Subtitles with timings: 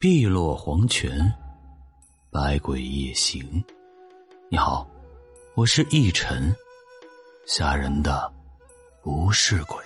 [0.00, 1.10] 碧落黄泉，
[2.30, 3.42] 百鬼夜行。
[4.48, 4.88] 你好，
[5.56, 6.54] 我是逸晨。
[7.46, 8.32] 吓人的
[9.02, 9.76] 不是鬼。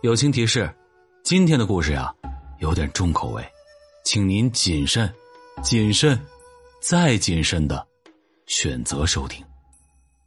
[0.00, 0.74] 友情提示：
[1.22, 2.10] 今天的故事呀，
[2.58, 3.46] 有点重口味，
[4.02, 5.14] 请您谨慎、
[5.62, 6.18] 谨慎
[6.80, 7.86] 再谨慎的
[8.46, 9.44] 选择收听。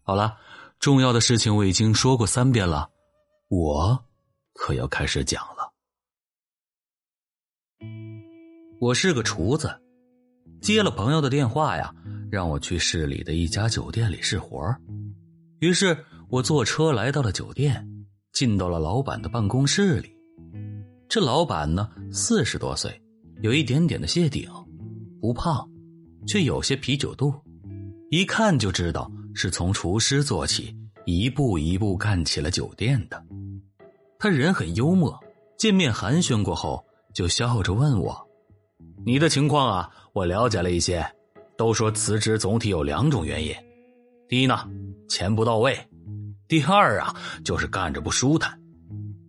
[0.03, 0.37] 好了，
[0.79, 2.87] 重要的事情我已经说过三遍了，
[3.47, 4.05] 我
[4.53, 5.60] 可要开始讲了。
[8.82, 9.80] 我是个厨子，
[10.59, 11.94] 接了朋友的电话呀，
[12.31, 14.76] 让我去市里的一家酒店里试活
[15.59, 15.95] 于是
[16.30, 17.88] 我坐车来到了酒店，
[18.34, 20.09] 进到了老板的办公室里。
[21.08, 22.99] 这老板呢，四十多岁，
[23.44, 24.49] 有一点点的谢顶，
[25.22, 25.70] 不胖，
[26.25, 27.31] 却有些啤酒肚，
[28.09, 30.75] 一看就知道是从厨师做起，
[31.05, 33.23] 一步一步干起了酒店的。
[34.17, 35.20] 他人很幽默，
[35.55, 38.27] 见面寒暄过后，就笑着问我。
[39.03, 41.03] 你的情况啊，我了解了一些，
[41.57, 43.53] 都说辞职总体有两种原因。
[44.30, 44.69] 第一呢，
[45.09, 45.73] 钱不到位；
[46.47, 48.58] 第二啊，就是干着不舒坦。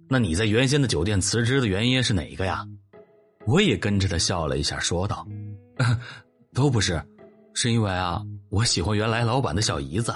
[0.09, 2.67] 那你在原先的酒店辞职的原因是哪一个呀？
[3.47, 5.27] 我也跟着他笑了一下，说道
[6.53, 7.03] ：“都不是，
[7.55, 10.13] 是因为啊，我喜欢原来老板的小姨子。”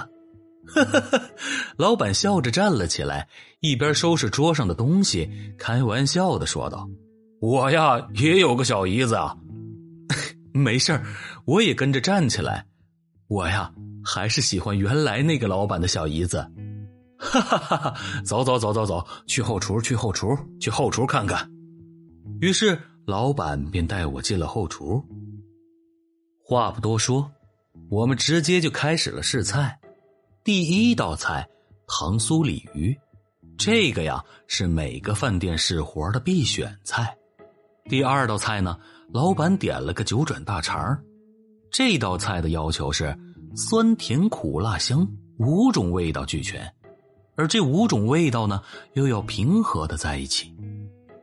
[1.77, 3.27] 老板笑着站了起来，
[3.61, 5.27] 一边收拾桌上的东西，
[5.57, 6.87] 开玩笑的说道
[7.41, 9.35] ：“我呀，也有个小姨子啊。”
[10.57, 11.05] 没事儿，
[11.45, 12.65] 我也跟着站起来。
[13.27, 16.49] 我呀，还是喜欢原来那个老板的小姨子。
[17.19, 17.93] 哈哈哈哈！
[18.23, 21.49] 走走走走走，去后厨，去后厨，去后厨看看。
[22.39, 25.03] 于是老板便带我进了后厨。
[26.45, 27.29] 话不多说，
[27.89, 29.77] 我们直接就开始了试菜。
[30.43, 31.45] 第一道菜
[31.87, 32.95] 糖酥鲤鱼，
[33.57, 37.13] 这个呀是每个饭店试活的必选菜。
[37.89, 38.77] 第二道菜呢？
[39.13, 40.97] 老板点了个九转大肠，
[41.71, 43.17] 这道菜的要求是
[43.55, 46.71] 酸甜苦辣香五种味道俱全，
[47.35, 48.61] 而这五种味道呢
[48.93, 50.53] 又要平和的在一起，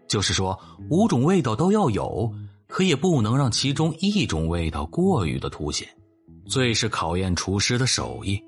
[0.08, 2.32] 就是说五种味道都要有，
[2.66, 5.86] 可也不能让其中一种味道过于的凸显，
[6.46, 8.42] 最是考验厨师的手艺。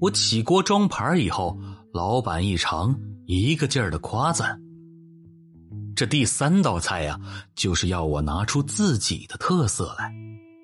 [0.00, 1.56] 我起锅装盘以后，
[1.92, 4.60] 老板一尝，一个劲儿的夸赞。
[5.96, 7.20] 这第三道菜呀，
[7.54, 10.12] 就是要我拿出自己的特色来，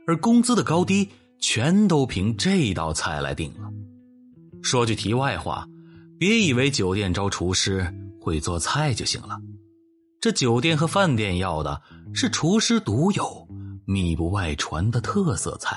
[0.06, 3.69] 而工资的高低全都凭这道菜来定了。
[4.62, 5.66] 说句题外话，
[6.19, 9.38] 别以为酒店招厨师会做菜就行了，
[10.20, 11.82] 这酒店和饭店要的
[12.14, 13.47] 是厨师独有、
[13.84, 15.76] 秘不外传的特色菜。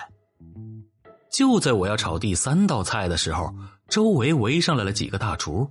[1.32, 3.54] 就在我要炒第三道菜的时候，
[3.90, 5.70] 周围围上来了几个大厨，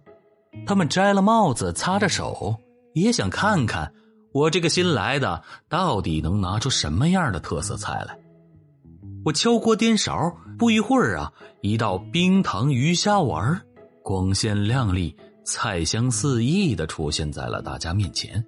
[0.66, 2.56] 他们摘了帽子，擦着手。
[3.00, 3.92] 也想看看
[4.32, 8.18] 我这个新来的到底能拿出什么样的特色菜来。
[9.24, 13.60] 我敲锅颠勺，不一会儿啊，一道冰糖鱼虾丸
[14.02, 15.14] 光鲜亮丽、
[15.44, 18.44] 菜香四溢的出现在了大家面前。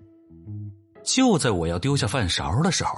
[1.03, 2.97] 就在我要丢下饭勺的时候，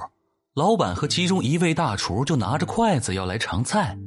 [0.55, 3.97] 老板和其中一位大厨就拿着筷子要来尝菜。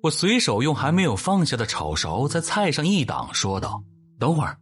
[0.00, 3.82] 我随手用还没有放下的炒勺在菜上一挡，说道
[4.20, 4.56] ：“等会儿。”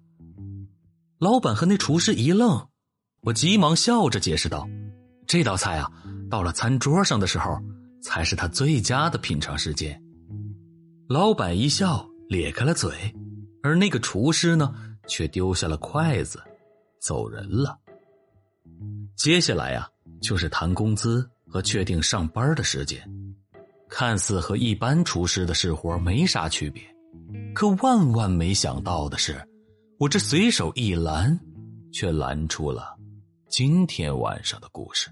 [1.19, 2.69] 老板和那厨师一愣，
[3.23, 4.69] 我急忙笑着解释道
[5.27, 5.91] ：“这道菜啊，
[6.31, 7.59] 到了餐桌上的时候，
[8.03, 9.99] 才是他最佳的品尝时间。”
[11.09, 12.93] 老板一笑，咧开了嘴，
[13.63, 14.75] 而那个厨师呢，
[15.09, 16.39] 却丢下了筷子，
[17.01, 17.79] 走人了。
[19.17, 19.89] 接下来呀，
[20.21, 23.03] 就是谈工资和确定上班的时间，
[23.89, 26.83] 看似和一般厨师的试活没啥区别，
[27.55, 29.43] 可万万没想到的是。
[29.99, 31.41] 我这随手一拦，
[31.91, 32.95] 却拦出了
[33.49, 35.11] 今天晚上的故事。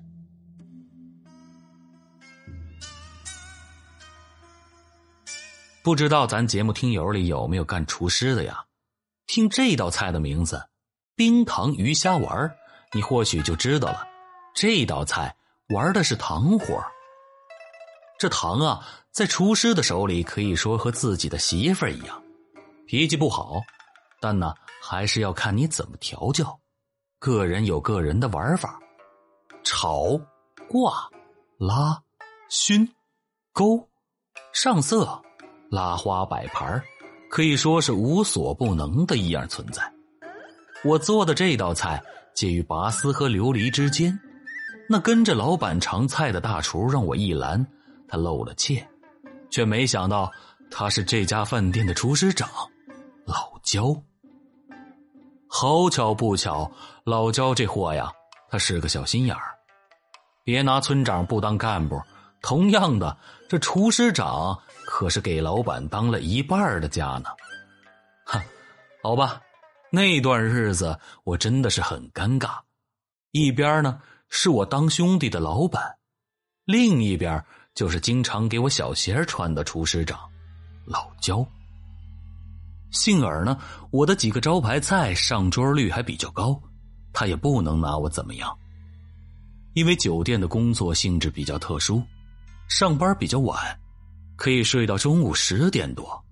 [5.82, 8.62] 不知道咱节目听友里有没有干厨师的呀？
[9.26, 10.62] 听这道菜的名字
[11.16, 12.54] “冰糖鱼虾丸”，
[12.92, 14.06] 你或许就知道了，
[14.54, 15.34] 这道菜
[15.70, 16.84] 玩的是糖活。
[18.18, 22.22] 这糖啊，在厨师的手里可以说和自己的媳妇儿一样，
[22.86, 23.62] 脾气不好，
[24.20, 24.54] 但呢。
[24.86, 26.60] 还是要看你怎么调教，
[27.18, 28.78] 个人有个人的玩法，
[29.62, 30.20] 炒、
[30.68, 31.08] 挂、
[31.56, 31.98] 拉、
[32.50, 32.86] 熏、
[33.54, 33.88] 勾、
[34.52, 35.22] 上色、
[35.70, 36.82] 拉花摆盘
[37.30, 39.90] 可以说是无所不能的一样存在。
[40.84, 42.04] 我做的这道菜
[42.34, 44.20] 介于拔丝和琉璃之间，
[44.86, 47.66] 那跟着老板尝菜的大厨让我一拦，
[48.06, 48.86] 他露了怯，
[49.48, 50.30] 却没想到
[50.70, 52.50] 他是这家饭店的厨师长，
[53.24, 53.96] 老焦。
[55.56, 56.68] 好巧不巧，
[57.04, 58.10] 老焦这货呀，
[58.50, 59.54] 他是个小心眼儿。
[60.42, 62.02] 别拿村长不当干部，
[62.42, 63.16] 同样的，
[63.48, 67.26] 这厨师长可是给老板当了一半的家呢。
[68.26, 68.42] 哈，
[69.00, 69.40] 好吧，
[69.90, 72.58] 那段日子我真的是很尴尬。
[73.30, 75.98] 一边呢是我当兄弟的老板，
[76.64, 77.44] 另一边
[77.76, 80.18] 就是经常给我小鞋穿的厨师长
[80.84, 81.46] 老焦。
[82.94, 83.58] 幸而呢，
[83.90, 86.58] 我的几个招牌菜上桌率还比较高，
[87.12, 88.56] 他也不能拿我怎么样。
[89.72, 92.00] 因为酒店的工作性质比较特殊，
[92.68, 93.58] 上班比较晚，
[94.36, 96.24] 可以睡到中午十点多，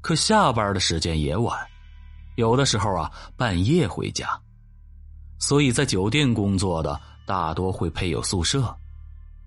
[0.00, 1.54] 可下班的时间也晚，
[2.36, 4.26] 有的时候啊半夜回家，
[5.38, 8.74] 所以在酒店工作的大多会配有宿舍，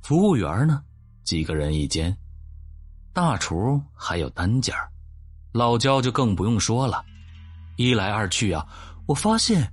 [0.04, 0.84] 服务员呢
[1.24, 2.16] 几个人一间，
[3.12, 4.76] 大厨还有单间
[5.58, 7.04] 老焦就更不用说了，
[7.78, 8.64] 一来二去啊，
[9.08, 9.68] 我发现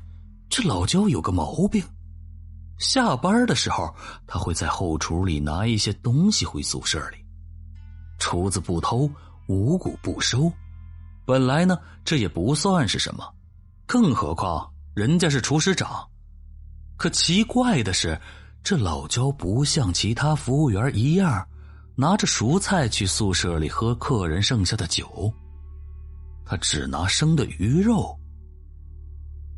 [0.49, 1.85] 这老焦有个毛病。
[2.79, 3.95] 下班的时候，
[4.27, 7.19] 他会在后厨里拿一些东西回宿舍里。
[8.19, 9.11] 厨子不偷，
[9.47, 10.51] 五谷不收。
[11.27, 13.23] 本来呢，这也不算是什么，
[13.85, 16.03] 更何况人家是厨师长。
[16.97, 18.19] 可奇怪的是，
[18.63, 21.47] 这老焦不像其他服务员一样，
[21.95, 25.31] 拿着熟菜去宿舍里喝客人剩下的酒。
[26.45, 28.19] 他只拿生的鱼肉。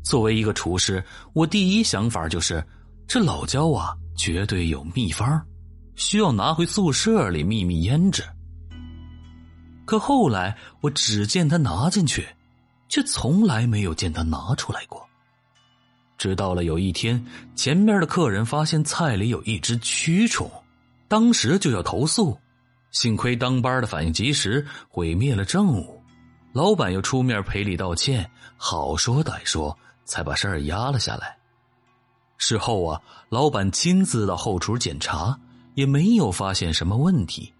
[0.03, 1.03] 作为一个厨师，
[1.33, 2.63] 我第一想法就是。
[3.09, 5.41] 这老焦啊，绝对有秘方，
[5.95, 8.21] 需要拿回宿舍里秘密腌制。
[9.85, 12.27] 可后来我只见他拿进去，
[12.89, 15.07] 却从来没有见他拿出来过。
[16.17, 17.25] 直到了有一天，
[17.55, 20.51] 前面的客人发现菜里有一只蛆虫，
[21.07, 22.37] 当时就要投诉，
[22.91, 25.96] 幸亏当班的反应及时，毁灭了证物。
[26.57, 31.37] 老板又出面赔礼道歉，好说歹说，才把事儿压了下来。
[32.39, 32.99] 事后啊，
[33.29, 35.39] 老板亲自到后厨检查，
[35.75, 37.53] 也没有发现什么问题。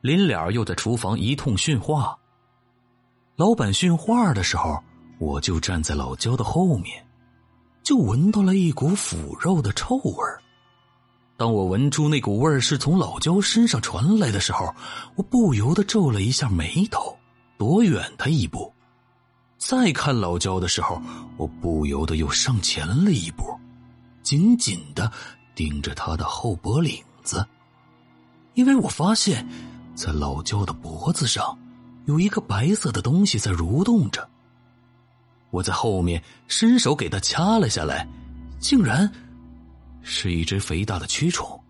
[0.00, 2.18] 临了又在厨房一通训话。
[3.36, 4.82] 老板训话的时候，
[5.18, 7.06] 我就站在老焦的后面，
[7.82, 10.14] 就闻到了一股腐肉的臭味
[11.36, 14.74] 当我闻出那股味是从老焦身上传来的时候，
[15.14, 17.14] 我不由得皱了一下眉头，
[17.56, 18.72] 躲远他一步。
[19.56, 21.00] 再看老焦的时候，
[21.36, 23.58] 我不由得又上前了一步。
[24.22, 25.10] 紧紧的
[25.54, 27.46] 盯着他的后脖领子，
[28.54, 29.46] 因为我发现，
[29.94, 31.58] 在老焦的脖子上
[32.06, 34.28] 有一个白色的东西在蠕动着。
[35.50, 38.08] 我在后面伸手给他掐了下来，
[38.58, 39.10] 竟然
[40.02, 41.62] 是一只肥大的蛆虫。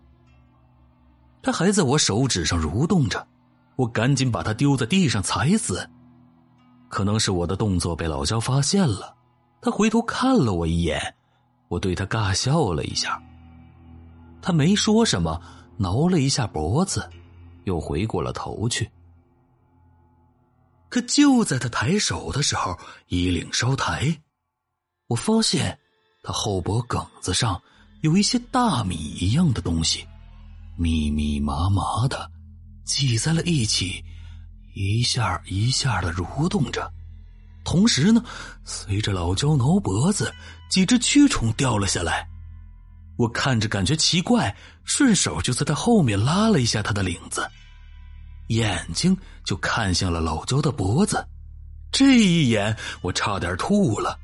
[1.43, 3.27] 它还在我手指上蠕动着，
[3.75, 5.89] 我赶紧把它丢在地上踩死。
[6.87, 9.15] 可能是我的动作被老焦发现了，
[9.61, 11.15] 他回头看了我一眼。
[11.67, 13.21] 我对他尬笑了一下，
[14.41, 15.41] 他没说什么，
[15.77, 17.09] 挠了一下脖子，
[17.63, 18.89] 又回过了头去。
[20.87, 24.15] 可就在他抬手的时候，衣领稍抬，
[25.07, 25.77] 我发现
[26.21, 27.59] 他后脖梗子上
[28.01, 30.07] 有一些大米一样的东西，
[30.77, 32.31] 密密麻麻的
[32.85, 34.03] 挤在了一起，
[34.75, 36.89] 一下一下的蠕动着。
[37.63, 38.23] 同时呢，
[38.63, 40.31] 随着老焦挠脖子，
[40.69, 42.27] 几只蛆虫掉了下来。
[43.17, 47.49] 我看着感觉奇怪，顺手就在他后面拉了一下他的领子，
[48.49, 51.25] 眼睛就看向了老焦的脖子。
[51.91, 54.19] 这一眼，我差点吐了。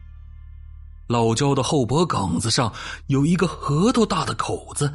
[1.08, 2.72] 老焦的后脖梗子上
[3.08, 4.94] 有一个核桃大的口子，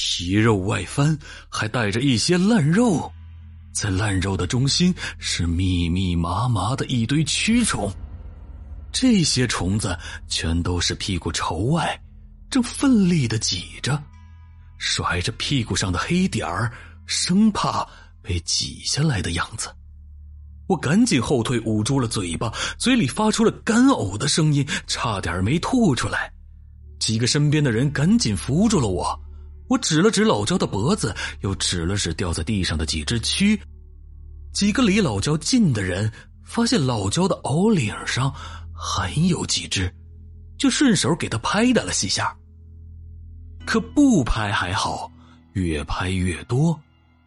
[0.00, 3.12] 皮肉外翻，还带着一些烂肉。
[3.72, 7.92] 在烂肉的中心是密密麻麻的一堆蛆虫，
[8.92, 12.00] 这些虫子全都是屁股朝外，
[12.48, 14.00] 正奋力的挤着，
[14.78, 16.72] 甩着屁股上的黑点儿，
[17.04, 17.84] 生怕
[18.22, 19.68] 被挤下来的样子。
[20.68, 26.32] 我赶紧后退，捂住了嘴巴，嘴里发出了干呕的声音，差点没吐出来。
[27.00, 29.18] 几个身边的人赶紧扶住了我。
[29.68, 33.58] 我指了指老焦的脖子，又指了指掉在地上的几只蛆。
[34.52, 36.10] 几个离老焦近的人
[36.44, 38.34] 发现老焦的袄领上
[38.74, 39.94] 还有几只，
[40.58, 42.34] 就顺手给他拍打了几下。
[43.66, 45.12] 可不拍还好，
[45.52, 46.78] 越拍越多。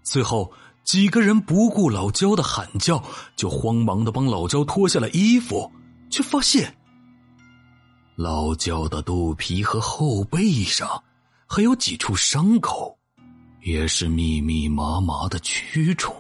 [0.02, 0.52] 最后
[0.84, 3.02] 几个人不顾老焦的喊叫，
[3.36, 5.72] 就慌忙的帮老焦脱下了衣服，
[6.10, 6.76] 却发现
[8.16, 11.02] 老焦的肚皮和后背上。
[11.54, 12.98] 还有几处伤口，
[13.60, 16.16] 也是密密麻麻的蛆虫，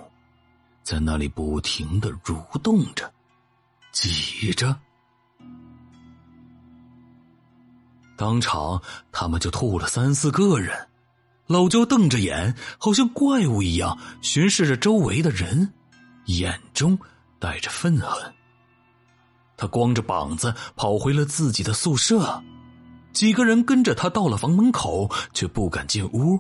[0.84, 3.10] 在那里不停的蠕动着，
[3.94, 4.78] 挤着。
[8.18, 10.90] 当场他们就吐了三四个人。
[11.48, 15.74] 老焦瞪着眼，好像怪物一样巡视着周围的人，
[16.26, 17.00] 眼中
[17.40, 18.34] 带着愤恨。
[19.56, 22.44] 他光着膀子跑回了自己的宿舍，
[23.14, 26.40] 几个人跟着他到了房门口，却不敢进屋。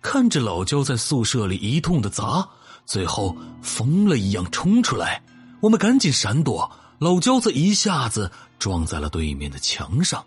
[0.00, 2.48] 看着老焦在宿舍里一通的砸，
[2.84, 5.22] 最后疯了一样冲出来，
[5.60, 6.70] 我们赶紧闪躲。
[6.98, 10.24] 老焦子一下子撞在了对面的墙上，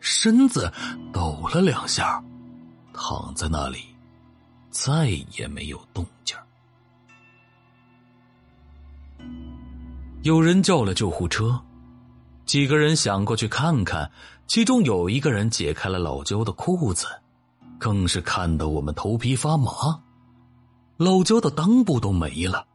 [0.00, 0.72] 身子
[1.12, 2.22] 抖了两下。
[2.92, 3.78] 躺在那里，
[4.70, 6.36] 再也没有动静
[10.22, 11.58] 有人叫了救护车，
[12.50, 14.10] 几个人想过去看看，
[14.48, 17.06] 其中有一个人解开了老焦的裤子，
[17.78, 19.70] 更是看得我们头皮发麻。
[20.96, 22.66] 老焦的裆部都没了，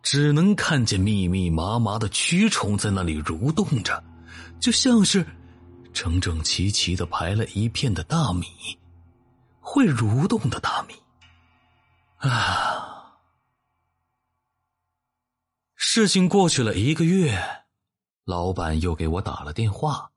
[0.00, 4.00] 只能看见密密麻麻的蛆虫在那里蠕动着，
[4.60, 5.26] 就像是
[5.92, 8.46] 整整齐齐的排了一片的大米。
[9.58, 10.94] 会蠕动的大米
[12.18, 13.16] 啊！
[15.74, 17.65] 事情过去了一个月，
[18.26, 20.10] 老板又给我打了电话。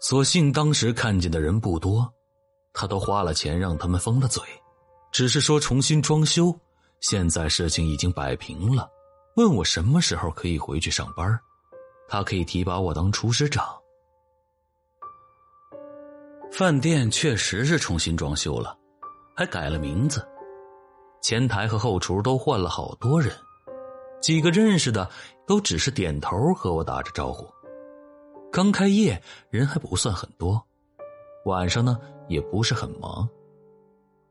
[0.00, 2.12] 所幸当时看见的人不多，
[2.74, 4.42] 他都花了钱让他们封了嘴，
[5.12, 6.52] 只是说重新装修。
[6.98, 8.90] 现在事情已经摆平了，
[9.36, 11.38] 问我什么时候可以回去上班，
[12.08, 13.64] 他可以提拔我当厨师长。
[16.50, 18.76] 饭店确实是重新装修了，
[19.36, 20.26] 还改了名字，
[21.22, 23.32] 前台和后厨都换了好多人，
[24.20, 25.08] 几个认识的
[25.46, 27.48] 都只是点头和我打着招呼。
[28.52, 29.20] 刚开业，
[29.50, 30.62] 人还不算很多，
[31.46, 33.28] 晚上呢也不是很忙。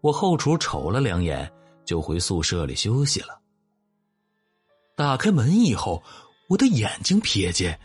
[0.02, 1.52] 我后厨瞅了两眼，
[1.86, 3.40] 就回宿舍里休息了。
[4.96, 6.04] 打开门以后，
[6.50, 7.80] 我的眼睛瞥见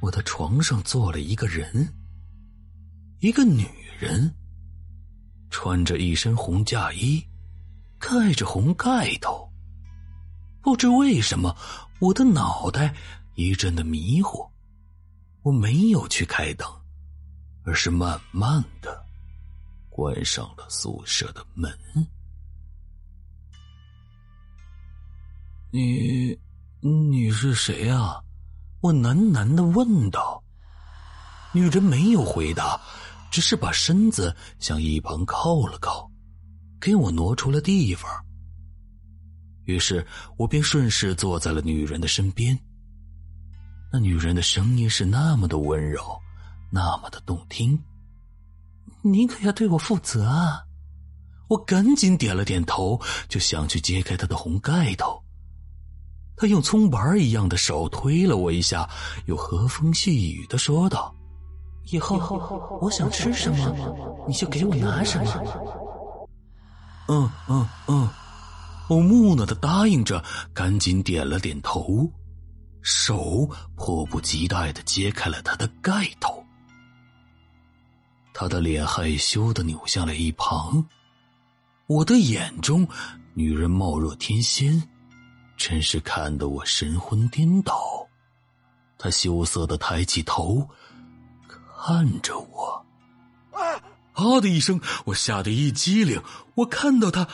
[0.00, 1.88] 我的床上坐了一个人。
[3.20, 3.66] 一个女
[4.00, 4.34] 人，
[5.50, 7.24] 穿着一身红嫁衣，
[8.00, 9.48] 盖着红盖头。
[10.60, 11.56] 不知为什么，
[12.02, 12.92] 我的脑袋
[13.36, 14.44] 一阵的迷糊。
[15.42, 16.68] 我没有去开灯，
[17.62, 19.00] 而是慢慢的
[19.88, 21.72] 关上了宿舍的门。
[25.70, 26.36] 你，
[26.80, 28.20] 你是谁啊？
[28.80, 30.42] 我喃喃的问道。
[31.52, 32.80] 女人没有回答。
[33.30, 36.10] 只是把身子向一旁靠了靠，
[36.78, 38.10] 给我挪出了地方。
[39.64, 42.58] 于是我便顺势坐在了女人的身边。
[43.92, 46.00] 那女人的声音是那么的温柔，
[46.70, 47.78] 那么的动听。
[49.02, 50.62] 你可要对我负责啊！
[51.48, 55.22] 我赶紧点了点头，就想去揭开她的红盖头。
[56.36, 58.88] 她用葱白一样的手推了我一下，
[59.26, 61.14] 又和风细雨的说道。
[61.90, 62.16] 以后
[62.80, 65.30] 我想吃什么，你就给我拿什么。
[67.08, 68.08] 嗯嗯嗯，
[68.88, 70.22] 我木讷的答应着，
[70.52, 72.10] 赶紧点了点头，
[72.82, 76.44] 手迫不及待的揭开了他的盖头。
[78.34, 80.84] 他的脸害羞的扭向了一旁，
[81.86, 82.86] 我的眼中，
[83.34, 84.82] 女人貌若天仙，
[85.56, 88.08] 真是看得我神魂颠倒。
[88.98, 90.68] 她羞涩的抬起头。
[91.84, 92.86] 看着我，
[94.12, 96.22] 啊的一声，我吓得一激灵。
[96.54, 97.28] 我看到他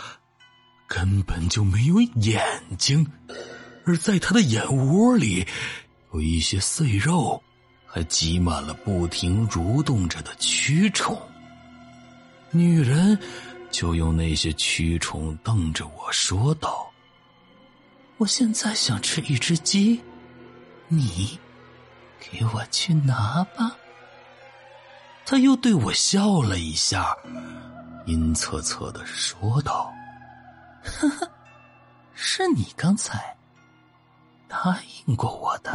[0.89, 2.43] 根本就没有眼
[2.79, 3.07] 睛，
[3.85, 5.47] 而在他的眼窝里
[6.15, 7.41] 有一些碎肉，
[7.87, 11.17] 还挤满了不停蠕动着的蛆虫。
[12.51, 13.17] 女人
[13.71, 16.91] 就用那些蛆虫瞪着我说道
[18.17, 20.01] ：“我现在想吃一只鸡，
[20.89, 21.39] 你
[22.19, 23.77] 给我去拿吧。”
[25.27, 27.15] 他又对我笑了一下，
[28.07, 29.93] 阴恻恻的说道
[30.83, 31.31] ：“呵呵，
[32.15, 33.37] 是你刚才
[34.49, 35.71] 答应过我的。”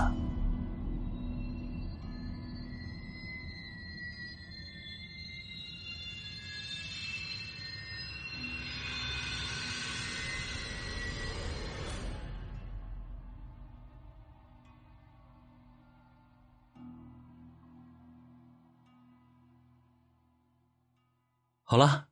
[21.65, 22.07] 好了，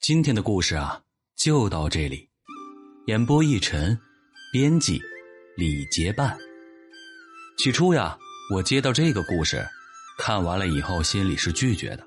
[0.00, 1.02] 今天的故事啊
[1.36, 2.26] 就到这里。
[3.06, 3.96] 演播一晨，
[4.50, 5.00] 编辑
[5.56, 6.36] 李结伴。
[7.58, 8.16] 起初呀，
[8.52, 9.64] 我接到这个故事，
[10.18, 12.06] 看完了以后心里是拒绝的。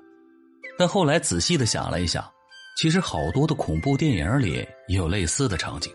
[0.76, 2.28] 但后来仔细的想了一想，
[2.76, 5.92] 其实好多的恐怖电影里也有类似的场景。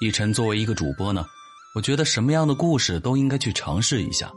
[0.00, 1.24] 一晨作为一个主播呢，
[1.76, 4.30] 我觉得什么样的故事都应该去尝试一下。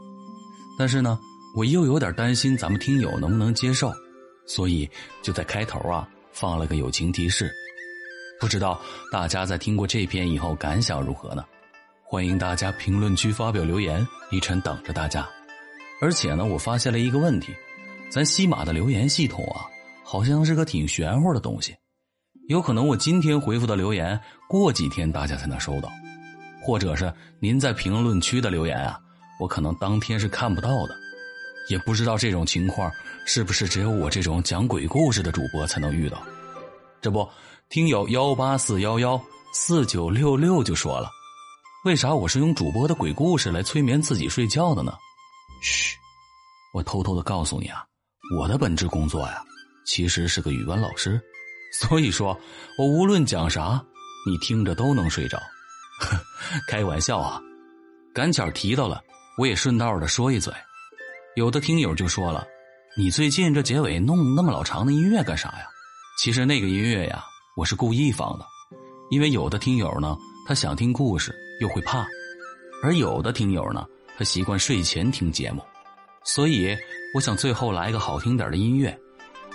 [0.78, 1.18] 但是呢，
[1.56, 3.92] 我又有点担心咱们听友能不能接受，
[4.46, 4.88] 所以
[5.20, 7.52] 就在开头啊放了个友情提示。
[8.40, 8.80] 不知道
[9.10, 11.44] 大家在听过这篇以后感想如何呢？
[12.04, 15.28] 欢迎大家评论区发表留言，一晨等着大家。
[16.00, 17.52] 而且呢，我发现了一个问题，
[18.08, 19.66] 咱西马的留言系统啊，
[20.04, 21.74] 好像是个挺玄乎的东西。
[22.48, 24.18] 有可能我今天回复的留言，
[24.48, 25.90] 过几天大家才能收到，
[26.62, 29.00] 或者是您在评论区的留言啊，
[29.40, 30.94] 我可能当天是看不到的。
[31.68, 32.90] 也不知道这种情况
[33.26, 36.22] 是不是只有我这种讲鬼故事的主播才能遇到。
[37.00, 37.28] 这不，
[37.70, 39.22] 听友幺八四幺幺
[39.52, 41.10] 四九六六就说了，
[41.84, 44.94] 为啥我是用主播的鬼故事来催眠自己睡觉的呢？
[45.60, 45.94] 嘘，
[46.72, 47.84] 我偷偷的告诉你啊，
[48.38, 49.44] 我的本职工作呀，
[49.84, 51.20] 其实是个语文老师，
[51.78, 52.28] 所以说
[52.78, 53.84] 我无论讲啥，
[54.26, 55.38] 你听着都能睡着。
[56.70, 57.38] 开玩笑啊，
[58.14, 59.02] 赶巧提到了，
[59.36, 60.50] 我也顺道的说一嘴。
[61.36, 62.46] 有的听友就说了
[62.96, 65.66] ：“你最近这结尾弄那么老长的音乐干啥呀？”
[66.18, 67.22] 其实那个音乐呀，
[67.58, 68.46] 我是故意放的，
[69.10, 72.06] 因为有的听友呢，他想听故事又会怕，
[72.84, 73.84] 而有的听友呢，
[74.16, 75.60] 他习惯睡前听节目，
[76.22, 76.72] 所以
[77.16, 78.96] 我想最后来个好听点的音乐，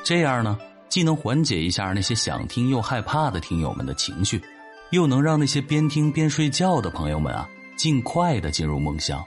[0.04, 4.44] 这样呢，既能缓解一下那些想听又害怕的听友们的情绪，
[4.92, 9.24] 又能让那些边听边睡觉的朋友们啊，尽快的进入梦乡。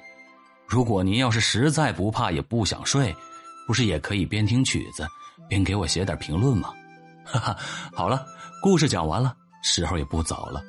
[0.66, 3.16] 如果您要是实在不怕也不想睡，
[3.66, 5.09] 不是也可以边听曲子
[5.49, 6.75] 边给我写点评论吗？
[7.26, 7.56] 哈哈，
[7.92, 8.25] 好了，
[8.66, 9.32] 故事讲完了，
[9.62, 10.61] 时候也不早了，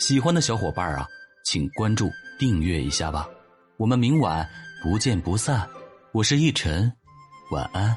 [0.00, 1.06] 喜欢的小伙伴啊，
[1.44, 3.28] 请关注订阅一下吧，
[3.76, 4.44] 我们明晚
[4.82, 5.64] 不见不散。
[6.10, 6.92] 我是逸晨，
[7.52, 7.96] 晚安。